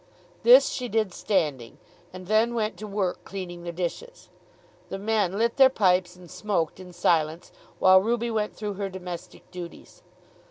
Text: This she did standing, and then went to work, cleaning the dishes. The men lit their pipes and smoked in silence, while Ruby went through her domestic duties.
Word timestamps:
This 0.41 0.69
she 0.69 0.87
did 0.89 1.13
standing, 1.13 1.77
and 2.11 2.25
then 2.25 2.55
went 2.55 2.75
to 2.77 2.87
work, 2.87 3.23
cleaning 3.23 3.61
the 3.65 3.71
dishes. 3.71 4.29
The 4.89 4.97
men 4.97 5.37
lit 5.37 5.57
their 5.57 5.69
pipes 5.69 6.15
and 6.15 6.27
smoked 6.27 6.79
in 6.79 6.91
silence, 6.91 7.51
while 7.77 8.01
Ruby 8.01 8.31
went 8.31 8.55
through 8.55 8.73
her 8.81 8.89
domestic 8.89 9.51
duties. 9.51 10.01